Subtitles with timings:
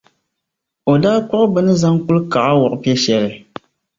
[0.91, 3.31] o daa kpuɣi bɛ ni zaŋ kulikaɣa wuɣi piɛ’ shɛli.